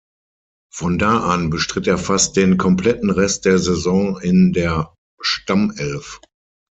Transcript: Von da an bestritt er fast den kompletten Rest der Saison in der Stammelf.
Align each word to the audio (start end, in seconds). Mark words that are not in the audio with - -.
Von 0.73 0.97
da 0.97 1.27
an 1.31 1.51
bestritt 1.51 1.85
er 1.85 1.99
fast 1.99 2.35
den 2.35 2.57
kompletten 2.57 3.11
Rest 3.11 3.45
der 3.45 3.59
Saison 3.59 4.19
in 4.19 4.51
der 4.51 4.95
Stammelf. 5.19 6.19